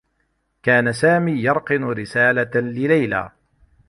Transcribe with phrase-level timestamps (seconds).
[0.63, 3.31] كان سامي يرقن رسالة لليلى.